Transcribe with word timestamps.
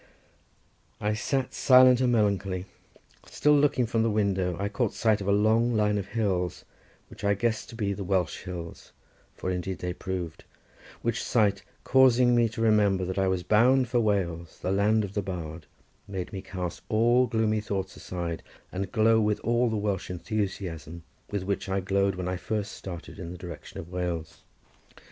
I 0.99 1.13
sat 1.13 1.53
silent 1.53 2.01
and 2.01 2.11
melancholy, 2.11 2.65
till 3.27 3.53
looking 3.55 3.85
from 3.85 4.01
the 4.01 4.09
window 4.09 4.57
I 4.59 4.67
caught 4.67 4.95
sight 4.95 5.21
of 5.21 5.27
a 5.27 5.31
long 5.31 5.75
line 5.75 5.99
of 5.99 6.07
hills, 6.07 6.65
which 7.07 7.23
I 7.23 7.35
guessed 7.35 7.69
to 7.69 7.75
be 7.75 7.93
the 7.93 8.03
Welsh 8.03 8.45
hills, 8.45 8.93
as 9.37 9.53
indeed 9.53 9.77
they 9.77 9.93
proved, 9.93 10.43
which 11.03 11.23
sight 11.23 11.61
causing 11.83 12.33
me 12.33 12.49
to 12.49 12.61
remember 12.61 13.05
that 13.05 13.19
I 13.19 13.27
was 13.27 13.43
bound 13.43 13.89
for 13.89 13.99
Wales, 13.99 14.57
the 14.59 14.71
land 14.71 15.03
of 15.03 15.13
the 15.13 15.21
bard, 15.21 15.67
made 16.07 16.33
me 16.33 16.41
cast 16.41 16.81
all 16.89 17.27
gloomy 17.27 17.61
thoughts 17.61 17.95
aside 17.95 18.41
and 18.71 18.91
glow 18.91 19.21
with 19.21 19.39
all 19.41 19.69
the 19.69 19.77
Welsh 19.77 20.09
enthusiasm 20.09 21.03
with 21.29 21.43
which 21.43 21.69
I 21.69 21.79
glowed 21.79 22.15
when 22.15 22.27
I 22.27 22.37
first 22.37 22.71
started 22.71 23.19
in 23.19 23.31
the 23.31 23.37
direction 23.37 23.79
of 23.79 23.91
Wales. 23.91 24.41